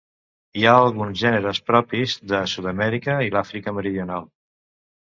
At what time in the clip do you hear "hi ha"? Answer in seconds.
0.61-0.71